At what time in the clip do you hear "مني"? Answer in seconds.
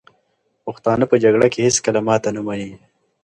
2.47-2.71